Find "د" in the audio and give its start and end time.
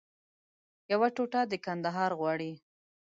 1.51-1.53